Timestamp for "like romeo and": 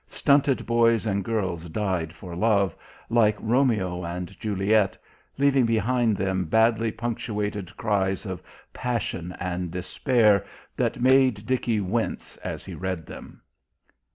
3.07-4.29